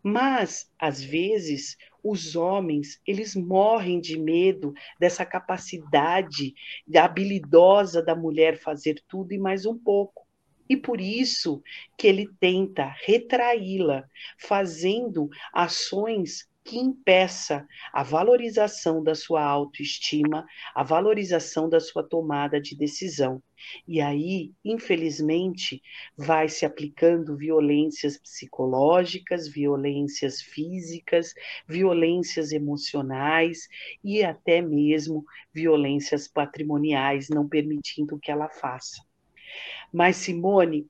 [0.03, 6.53] Mas, às vezes, os homens, eles morrem de medo dessa capacidade
[6.95, 10.25] habilidosa da mulher fazer tudo e mais um pouco.
[10.69, 11.61] E por isso
[11.97, 14.03] que ele tenta retraí-la,
[14.38, 22.75] fazendo ações que impeça a valorização da sua autoestima, a valorização da sua tomada de
[22.75, 23.41] decisão.
[23.88, 25.82] E aí, infelizmente,
[26.17, 31.34] vai se aplicando violências psicológicas, violências físicas,
[31.67, 33.67] violências emocionais
[34.04, 39.04] e até mesmo violências patrimoniais, não permitindo que ela faça.
[39.91, 40.88] Mas, Simone,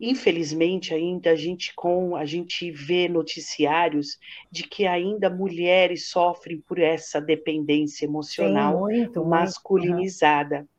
[0.00, 4.18] Infelizmente, ainda a gente com a gente vê noticiários
[4.50, 10.56] de que ainda mulheres sofrem por essa dependência emocional Sim, muito, masculinizada.
[10.58, 10.71] Muito.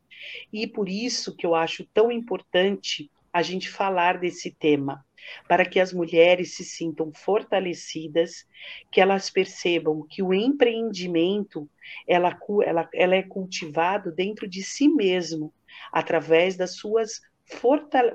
[0.52, 5.04] E por isso que eu acho tão importante a gente falar desse tema,
[5.48, 8.46] para que as mulheres se sintam fortalecidas,
[8.92, 11.68] que elas percebam que o empreendimento
[12.08, 15.52] ela, ela, ela é cultivado dentro de si mesmo,
[15.92, 17.22] através das suas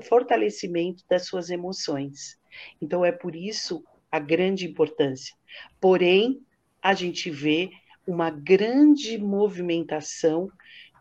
[0.02, 2.38] fortalecimento das suas emoções.
[2.80, 5.36] Então, é por isso a grande importância.
[5.80, 6.40] Porém,
[6.82, 7.70] a gente vê
[8.06, 10.50] uma grande movimentação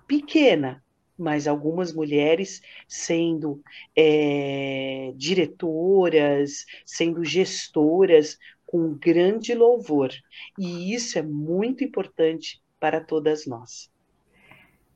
[0.05, 0.83] pequena,
[1.17, 3.61] mas algumas mulheres sendo
[3.95, 10.11] é, diretoras, sendo gestoras com grande louvor.
[10.59, 13.89] E isso é muito importante para todas nós.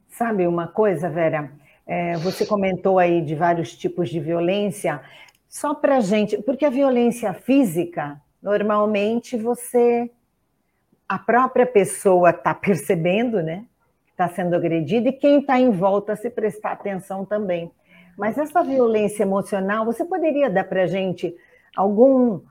[0.09, 1.51] Sabe uma coisa, Vera?
[1.87, 5.01] É, você comentou aí de vários tipos de violência.
[5.47, 10.11] Só para gente, porque a violência física, normalmente você,
[11.07, 13.65] a própria pessoa está percebendo, né?
[14.21, 17.71] Está sendo agredida e quem está em volta se prestar atenção também.
[18.15, 21.35] Mas essa violência emocional, você poderia dar para a gente
[21.75, 22.43] algum uh,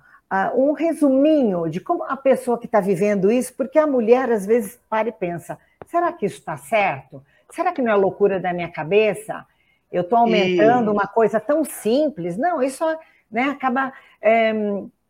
[0.57, 4.81] um resuminho de como a pessoa que está vivendo isso, porque a mulher às vezes
[4.91, 5.57] para e pensa:
[5.87, 7.23] será que isso está certo?
[7.53, 9.47] será que não é loucura da minha cabeça?
[9.93, 10.93] Eu estou aumentando e...
[10.93, 12.37] uma coisa tão simples.
[12.37, 12.85] Não, isso
[13.31, 14.53] né, acaba é,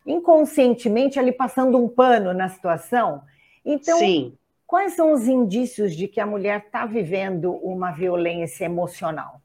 [0.06, 3.22] inconscientemente ali passando um pano na situação.
[3.64, 4.34] Então, Sim.
[4.70, 9.42] Quais são os indícios de que a mulher está vivendo uma violência emocional?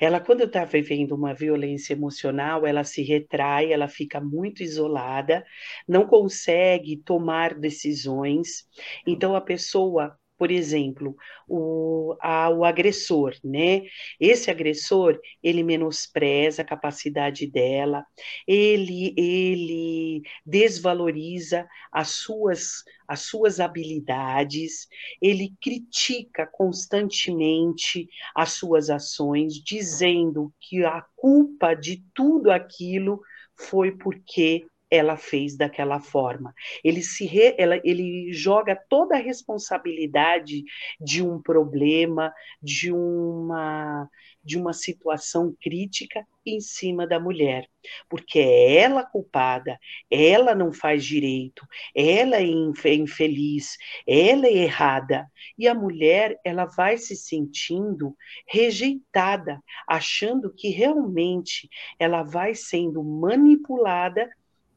[0.00, 5.44] Ela, quando está vivendo uma violência emocional, ela se retrai, ela fica muito isolada,
[5.86, 8.66] não consegue tomar decisões.
[9.06, 11.14] Então, a pessoa por exemplo,
[11.46, 13.82] o, a, o agressor, né?
[14.18, 18.06] Esse agressor, ele menospreza a capacidade dela,
[18.46, 24.88] ele, ele desvaloriza as suas, as suas habilidades,
[25.20, 33.20] ele critica constantemente as suas ações, dizendo que a culpa de tudo aquilo
[33.54, 36.54] foi porque ela fez daquela forma.
[36.82, 40.64] Ele se re, ela, ele joga toda a responsabilidade
[41.00, 44.08] de um problema, de uma
[44.42, 47.68] de uma situação crítica em cima da mulher,
[48.08, 49.78] porque é ela culpada,
[50.10, 52.46] ela não faz direito, ela é,
[52.84, 53.76] é infeliz,
[54.06, 58.16] ela é errada, e a mulher ela vai se sentindo
[58.48, 64.28] rejeitada, achando que realmente ela vai sendo manipulada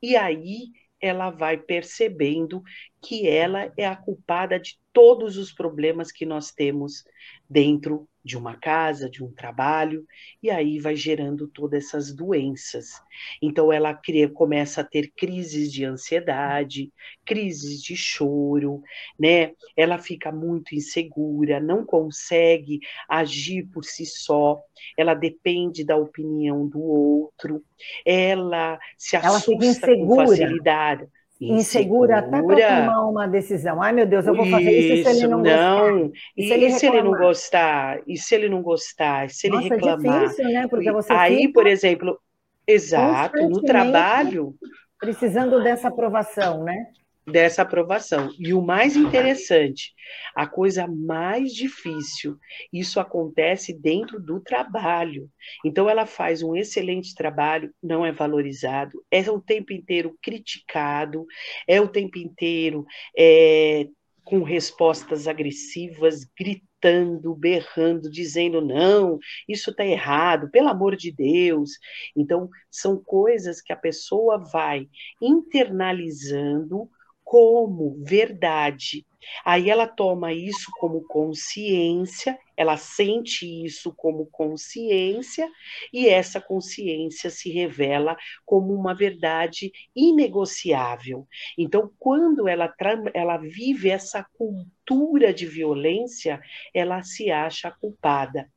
[0.03, 2.61] e aí ela vai percebendo
[3.01, 7.03] que ela é a culpada de todos os problemas que nós temos
[7.49, 10.05] dentro de uma casa, de um trabalho,
[10.41, 13.01] e aí vai gerando todas essas doenças.
[13.41, 16.91] Então ela cria, começa a ter crises de ansiedade,
[17.25, 18.81] crises de choro,
[19.19, 19.51] né?
[19.75, 22.79] Ela fica muito insegura, não consegue
[23.09, 24.61] agir por si só,
[24.97, 27.63] ela depende da opinião do outro,
[28.05, 31.07] ela se assusta ela com facilidade
[31.51, 33.81] insegura, insegura até para tomar uma decisão.
[33.81, 35.43] Ai, meu Deus, eu vou fazer isso, isso se ele não, não.
[35.43, 35.93] gostar.
[36.35, 38.01] E, e se, ele, se ele, não gostar?
[38.07, 39.29] E se ele não gostar?
[39.29, 40.23] Se ele Nossa, reclamar?
[40.23, 40.67] É difícil, né?
[40.67, 42.19] Porque você Aí, por exemplo,
[42.67, 44.55] exato, no trabalho.
[44.99, 46.87] Precisando dessa aprovação, né?
[47.25, 48.29] Dessa aprovação.
[48.37, 49.93] E o mais interessante,
[50.35, 52.37] a coisa mais difícil,
[52.71, 55.29] isso acontece dentro do trabalho.
[55.63, 61.25] Então, ela faz um excelente trabalho, não é valorizado, é o tempo inteiro criticado,
[61.67, 62.85] é o tempo inteiro
[63.17, 63.87] é,
[64.23, 69.17] com respostas agressivas, gritando, berrando, dizendo não,
[69.47, 71.71] isso está errado, pelo amor de Deus.
[72.15, 74.89] Então, são coisas que a pessoa vai
[75.21, 76.89] internalizando
[77.33, 79.03] como verdade.
[79.43, 85.49] Aí ela toma isso como consciência, ela sente isso como consciência,
[85.91, 88.15] e essa consciência se revela
[88.45, 91.27] como uma verdade inegociável.
[91.57, 92.71] Então, quando ela,
[93.15, 96.39] ela vive essa cultura de violência,
[96.71, 98.47] ela se acha culpada.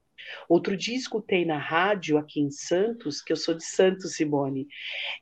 [0.51, 4.66] Outro dia escutei na rádio aqui em Santos, que eu sou de Santos, Simone.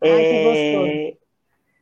[0.03, 1.17] Ai, é,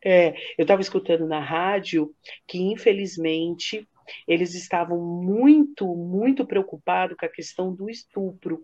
[0.04, 2.14] é, eu estava escutando na rádio
[2.46, 3.88] que, infelizmente,
[4.26, 8.60] eles estavam muito, muito preocupados com a questão do estupro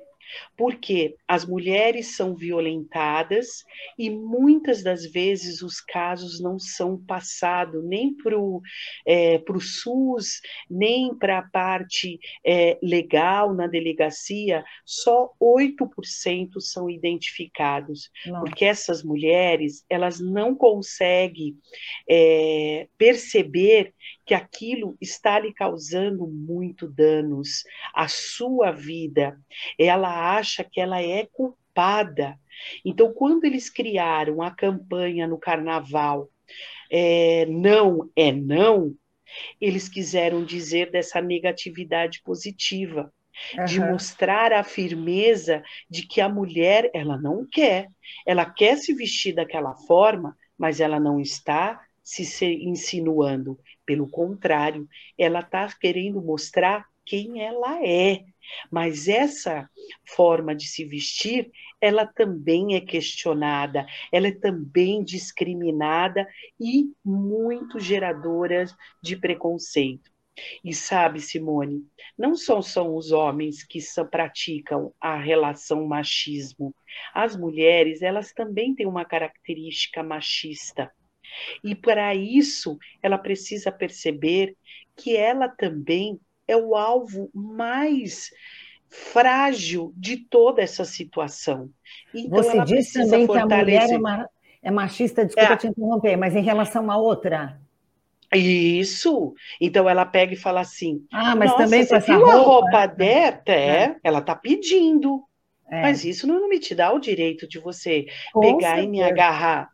[0.57, 3.65] porque as mulheres são violentadas
[3.99, 8.61] e muitas das vezes os casos não são passados nem para o
[9.07, 18.41] é, SUS, nem para a parte é, legal na delegacia, só 8% são identificados, não.
[18.41, 21.57] porque essas mulheres elas não conseguem
[22.09, 27.65] é, perceber que aquilo está lhe causando muito danos
[27.95, 29.41] à sua vida.
[29.79, 32.39] Ela acha que ela é culpada.
[32.85, 36.29] Então, quando eles criaram a campanha no carnaval,
[36.91, 38.95] é, não é não,
[39.61, 43.13] eles quiseram dizer dessa negatividade positiva.
[43.57, 43.65] Uhum.
[43.67, 47.87] de mostrar a firmeza de que a mulher ela não quer,
[48.27, 53.57] ela quer se vestir daquela forma, mas ela não está se insinuando,
[53.87, 58.25] pelo contrário, ela está querendo mostrar quem ela é.
[58.71, 59.69] Mas essa
[60.05, 61.51] forma de se vestir,
[61.81, 66.27] ela também é questionada, ela é também discriminada
[66.61, 68.67] e muito geradora
[69.03, 70.11] de preconceito.
[70.65, 71.85] E sabe, Simone,
[72.17, 73.81] não só são os homens que
[74.11, 76.73] praticam a relação machismo,
[77.13, 80.93] as mulheres, elas também têm uma característica machista.
[81.65, 84.57] E para isso, ela precisa perceber
[84.97, 88.31] que ela também é o alvo mais
[88.89, 91.71] frágil de toda essa situação.
[92.15, 93.87] Então, Você diz também fortalecer...
[93.87, 94.21] que a mulher
[94.63, 95.57] é, é machista, desculpa é.
[95.57, 97.61] te interromper, mas em relação à outra.
[98.35, 99.35] Isso.
[99.61, 103.43] Então ela pega e fala assim: Ah, mas também você viu roupa, a roupa dela?
[103.47, 105.23] É, é, ela tá pedindo.
[105.71, 105.83] É.
[105.83, 108.87] Mas isso não me te dá o direito de você Com pegar certeza.
[108.87, 109.71] e me agarrar.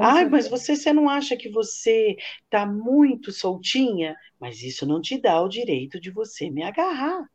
[0.00, 4.16] Ai, mas você, você não acha que você está muito soltinha?
[4.38, 7.26] Mas isso não te dá o direito de você me agarrar.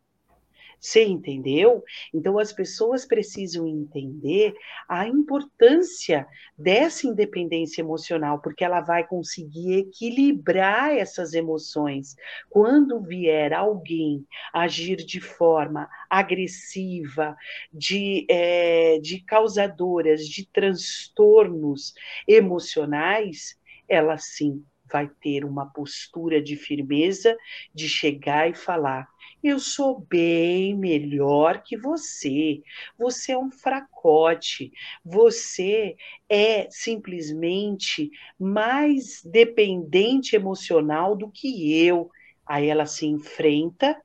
[0.79, 1.83] Você entendeu?
[2.13, 4.53] Então as pessoas precisam entender
[4.87, 12.15] a importância dessa independência emocional, porque ela vai conseguir equilibrar essas emoções.
[12.49, 17.35] Quando vier alguém agir de forma agressiva,
[17.73, 21.93] de, é, de causadoras de transtornos
[22.27, 23.57] emocionais,
[23.89, 27.37] ela sim vai ter uma postura de firmeza
[27.73, 29.07] de chegar e falar:
[29.43, 32.61] eu sou bem melhor que você.
[32.97, 34.71] Você é um fracote.
[35.05, 35.95] Você
[36.27, 38.09] é simplesmente
[38.39, 42.09] mais dependente emocional do que eu.
[42.45, 44.01] Aí ela se enfrenta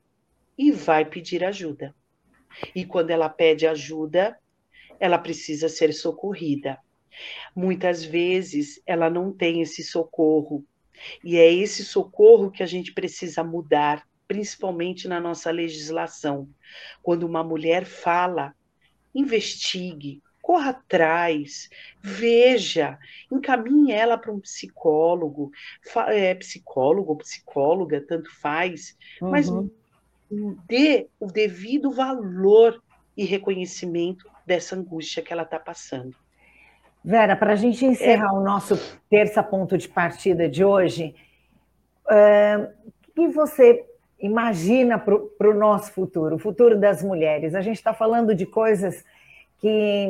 [0.56, 1.94] e vai pedir ajuda.
[2.74, 4.38] E quando ela pede ajuda,
[5.00, 6.78] ela precisa ser socorrida.
[7.56, 10.64] Muitas vezes ela não tem esse socorro.
[11.24, 16.48] E é esse socorro que a gente precisa mudar principalmente na nossa legislação.
[17.02, 18.54] Quando uma mulher fala,
[19.14, 21.68] investigue, corra atrás,
[22.00, 22.98] veja,
[23.30, 25.50] encaminhe ela para um psicólogo,
[26.08, 29.30] é, psicólogo, psicóloga, tanto faz, uhum.
[29.30, 29.50] mas
[30.66, 32.82] dê o devido valor
[33.14, 36.16] e reconhecimento dessa angústia que ela está passando.
[37.04, 38.38] Vera, para a gente encerrar é...
[38.38, 38.78] o nosso
[39.10, 41.14] terça ponto de partida de hoje,
[42.06, 43.91] uh, o que você
[44.22, 47.54] imagina para o nosso futuro, o futuro das mulheres.
[47.54, 49.04] A gente está falando de coisas
[49.58, 50.08] que,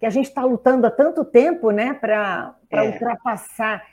[0.00, 2.82] que a gente está lutando há tanto tempo né, para é.
[2.82, 3.84] ultrapassar.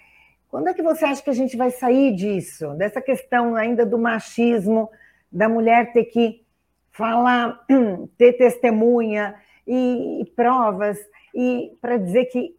[0.48, 2.74] Quando é que você acha que a gente vai sair disso?
[2.76, 4.90] Dessa questão ainda do machismo,
[5.30, 6.46] da mulher ter que
[6.90, 7.60] falar,
[8.18, 9.36] ter testemunha
[9.68, 10.98] e, e provas,
[11.36, 12.56] e para dizer que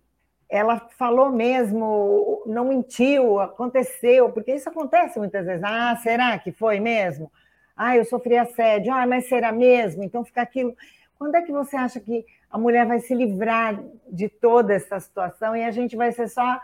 [0.52, 5.64] ela falou mesmo, não mentiu, aconteceu, porque isso acontece muitas vezes.
[5.64, 7.32] Ah, será que foi mesmo?
[7.74, 8.92] Ah, eu sofri assédio.
[8.92, 10.04] Ah, mas será mesmo?
[10.04, 10.76] Então fica aquilo.
[11.18, 15.56] Quando é que você acha que a mulher vai se livrar de toda essa situação
[15.56, 16.60] e a gente vai ser só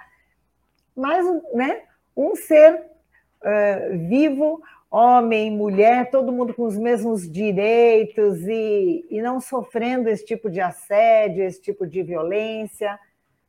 [0.95, 1.25] mais
[1.55, 1.85] né,
[2.15, 4.61] um ser uh, vivo,
[4.91, 10.61] homem, mulher, todo mundo com os mesmos direitos e, e não sofrendo esse tipo de
[10.61, 13.01] assédio, esse tipo de violência?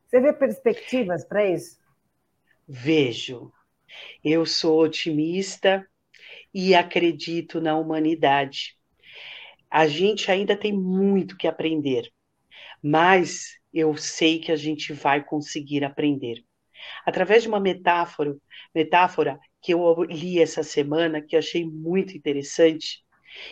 [0.10, 1.78] Você vê perspectivas para isso?
[2.68, 3.52] Vejo.
[4.24, 5.88] Eu sou otimista
[6.52, 8.76] e acredito na humanidade.
[9.70, 12.12] A gente ainda tem muito que aprender,
[12.82, 16.44] mas eu sei que a gente vai conseguir aprender.
[17.06, 18.36] Através de uma metáfora,
[18.74, 23.04] metáfora que eu li essa semana, que achei muito interessante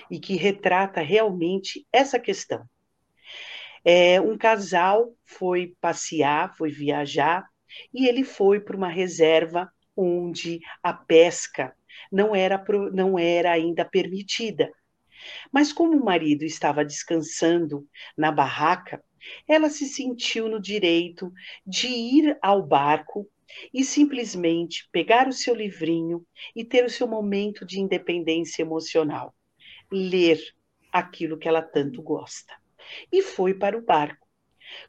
[0.10, 2.66] e que retrata realmente essa questão.
[3.90, 7.48] É, um casal foi passear, foi viajar,
[7.94, 11.74] e ele foi para uma reserva onde a pesca
[12.12, 12.62] não era,
[12.92, 14.70] não era ainda permitida.
[15.54, 19.02] Mas como o marido estava descansando na barraca,
[19.48, 21.32] ela se sentiu no direito
[21.66, 23.26] de ir ao barco
[23.74, 29.34] e simplesmente pegar o seu livrinho e ter o seu momento de independência emocional,
[29.90, 30.42] ler
[30.92, 32.54] aquilo que ela tanto gosta.
[33.12, 34.28] E foi para o barco.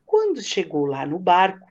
[0.04, 1.66] Quando chegou lá no barco,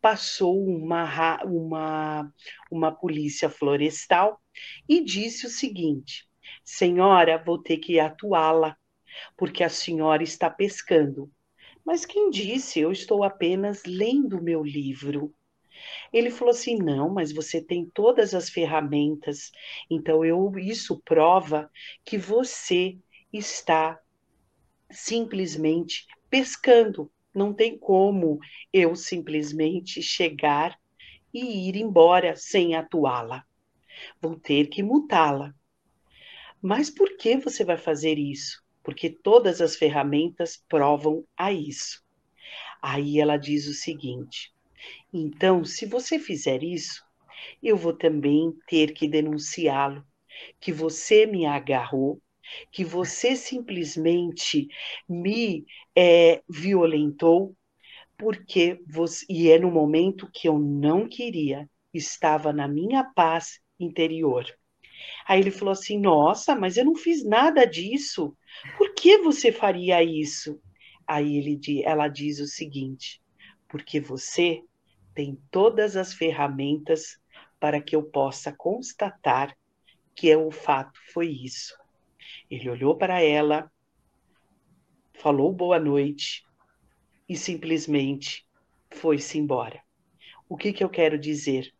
[0.00, 2.32] passou uma, uma,
[2.70, 4.40] uma polícia florestal
[4.88, 6.28] e disse o seguinte:
[6.64, 8.76] Senhora, vou ter que atuá-la,
[9.36, 11.30] porque a senhora está pescando.
[11.84, 12.80] Mas quem disse?
[12.80, 15.32] Eu estou apenas lendo meu livro.
[16.12, 19.50] Ele falou assim: não, mas você tem todas as ferramentas,
[19.90, 21.70] então eu isso prova
[22.04, 22.98] que você
[23.32, 23.98] está
[24.90, 27.10] simplesmente pescando.
[27.34, 28.38] Não tem como
[28.72, 30.78] eu simplesmente chegar
[31.32, 33.44] e ir embora sem atuá-la.
[34.20, 35.54] Vou ter que mutá-la.
[36.60, 38.62] Mas por que você vai fazer isso?
[38.82, 42.02] Porque todas as ferramentas provam a isso.
[42.82, 44.52] Aí ela diz o seguinte:
[45.12, 47.02] então, se você fizer isso,
[47.62, 50.04] eu vou também ter que denunciá-lo,
[50.60, 52.20] que você me agarrou,
[52.70, 54.68] que você simplesmente
[55.08, 55.64] me
[55.96, 57.56] é, violentou,
[58.16, 64.44] porque você, e é no momento que eu não queria, estava na minha paz interior.
[65.26, 68.36] Aí ele falou assim: Nossa, mas eu não fiz nada disso.
[68.76, 70.60] Por que você faria isso?
[71.06, 73.20] Aí ele, ela diz o seguinte:
[73.68, 74.62] Porque você
[75.14, 77.18] tem todas as ferramentas
[77.60, 79.56] para que eu possa constatar
[80.18, 81.72] que é o fato foi isso.
[82.50, 83.70] Ele olhou para ela,
[85.14, 86.44] falou boa noite
[87.28, 88.46] e simplesmente
[88.90, 89.82] foi-se embora.
[90.48, 91.72] O que, que eu quero dizer?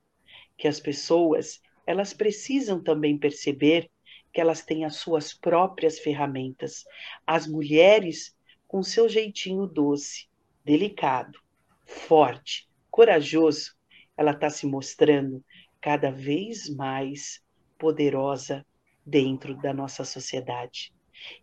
[0.57, 3.91] Que as pessoas, elas precisam também perceber
[4.33, 6.85] que elas têm as suas próprias ferramentas.
[7.27, 10.29] As mulheres, com seu jeitinho doce,
[10.64, 11.39] delicado,
[11.87, 13.75] forte, corajoso,
[14.16, 15.43] ela está se mostrando
[15.81, 17.43] cada vez mais
[17.79, 18.66] poderosa
[19.09, 20.93] dentro da nossa sociedade.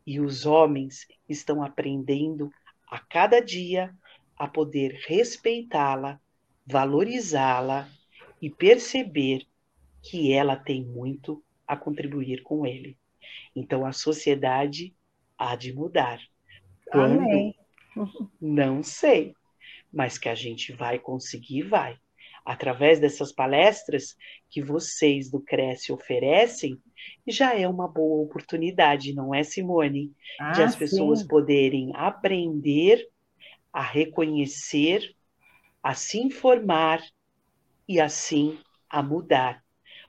[0.05, 2.49] E os homens estão aprendendo
[2.89, 3.93] a cada dia
[4.37, 6.19] a poder respeitá-la,
[6.65, 7.89] valorizá-la
[8.41, 9.45] e perceber
[10.01, 12.97] que ela tem muito a contribuir com ele.
[13.55, 14.93] Então a sociedade
[15.37, 16.19] há de mudar.
[16.91, 17.19] Quando?
[17.19, 17.55] Amém.
[18.39, 19.33] Não sei
[19.95, 21.97] mas que a gente vai conseguir, vai.
[22.45, 24.15] Através dessas palestras
[24.49, 26.79] que vocês do Cresce oferecem,
[27.27, 30.13] já é uma boa oportunidade, não é, Simone?
[30.39, 31.27] Ah, de as pessoas sim.
[31.27, 33.09] poderem aprender
[33.73, 35.15] a reconhecer,
[35.81, 37.03] a se informar
[37.87, 39.63] e assim a mudar.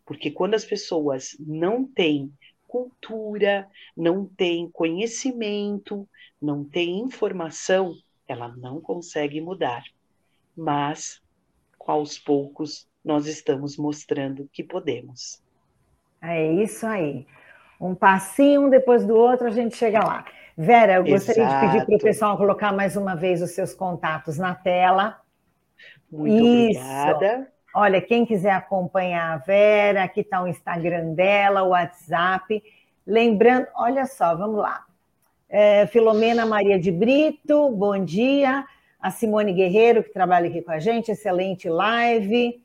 [0.04, 2.32] Porque quando as pessoas não têm
[2.68, 3.66] cultura,
[3.96, 6.06] não têm conhecimento,
[6.40, 7.96] não têm informação,
[8.28, 9.82] ela não consegue mudar,
[10.56, 11.22] mas
[11.90, 15.40] aos poucos nós estamos mostrando que podemos.
[16.20, 17.26] É isso aí.
[17.80, 20.24] Um passinho depois do outro a gente chega lá.
[20.56, 21.66] Vera, eu gostaria Exato.
[21.66, 25.20] de pedir para o pessoal colocar mais uma vez os seus contatos na tela.
[26.10, 26.80] Muito isso.
[26.80, 27.52] obrigada.
[27.74, 32.62] Olha, quem quiser acompanhar a Vera, aqui está o Instagram dela, o WhatsApp.
[33.06, 34.86] Lembrando, olha só, vamos lá.
[35.48, 38.64] É, Filomena Maria de Brito, bom dia.
[39.06, 42.60] A Simone Guerreiro, que trabalha aqui com a gente, excelente live.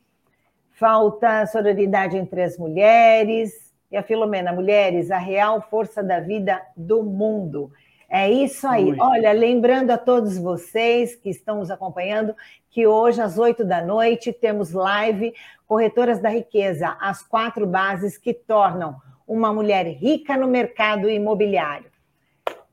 [0.72, 3.72] falta sororidade entre as mulheres.
[3.92, 7.72] E a Filomena, mulheres, a real força da vida do mundo.
[8.10, 8.96] É isso aí.
[9.00, 12.36] Olha, lembrando a todos vocês que estão nos acompanhando
[12.72, 15.36] que hoje, às oito da noite, temos live
[15.68, 18.96] Corretoras da Riqueza, as quatro bases que tornam
[19.28, 21.91] uma mulher rica no mercado imobiliário.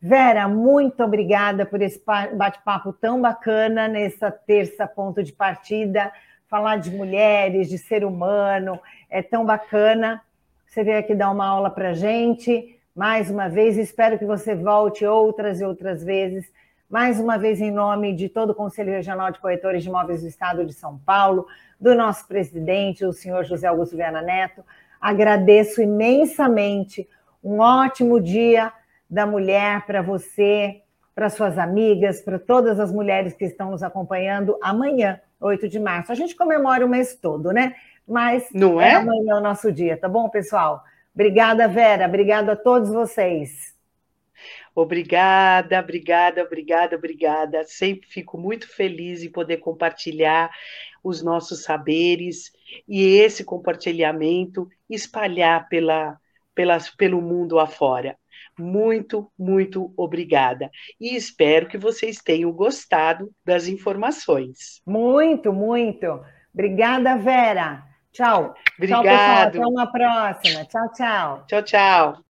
[0.01, 2.01] Vera, muito obrigada por esse
[2.35, 6.13] bate-papo tão bacana nessa terça ponto de partida.
[6.47, 8.81] Falar de mulheres, de ser humano,
[9.11, 10.23] é tão bacana.
[10.67, 13.77] Você veio aqui dar uma aula para gente mais uma vez.
[13.77, 16.51] Espero que você volte outras e outras vezes.
[16.89, 20.29] Mais uma vez, em nome de todo o Conselho Regional de Corretores de Imóveis do
[20.29, 21.47] Estado de São Paulo,
[21.81, 24.65] do nosso presidente, o senhor José Augusto Viana Neto,
[25.01, 27.09] agradeço imensamente.
[27.43, 28.73] Um ótimo dia
[29.09, 30.83] da mulher para você,
[31.15, 36.13] para suas amigas, para todas as mulheres que estão nos acompanhando amanhã, 8 de março.
[36.13, 37.75] A gente comemora o mês todo, né?
[38.07, 38.93] Mas Não é?
[38.93, 40.83] é amanhã o nosso dia, tá bom, pessoal?
[41.15, 42.07] Obrigada, Vera.
[42.07, 43.77] Obrigada a todos vocês.
[44.75, 47.65] Obrigada, obrigada, obrigada, obrigada.
[47.65, 50.51] Sempre fico muito feliz em poder compartilhar
[51.03, 52.53] os nossos saberes
[52.87, 56.17] e esse compartilhamento espalhar pela,
[56.55, 58.17] pela, pelo mundo afora.
[58.59, 60.71] Muito, muito obrigada.
[61.01, 64.81] E espero que vocês tenham gostado das informações.
[64.87, 66.21] Muito, muito.
[66.53, 67.85] Obrigada, Vera.
[68.13, 68.55] Tchau.
[68.77, 69.03] Obrigado.
[69.03, 69.47] Tchau, pessoal.
[69.47, 70.65] Até uma próxima.
[70.65, 71.45] Tchau, tchau.
[71.47, 72.28] Tchau, tchau.